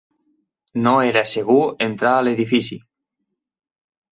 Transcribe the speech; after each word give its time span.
No 0.87 0.93
era 1.09 1.23
segur 1.33 1.59
entrar 1.89 2.15
a 2.15 2.25
l'edifici. 2.29 2.79